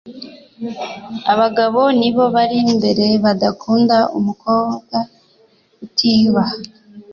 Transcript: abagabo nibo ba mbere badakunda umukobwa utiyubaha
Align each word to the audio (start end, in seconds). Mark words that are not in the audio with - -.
abagabo 1.33 1.79
nibo 1.99 2.23
ba 2.35 2.43
mbere 2.75 3.05
badakunda 3.23 3.97
umukobwa 4.17 4.97
utiyubaha 5.85 6.57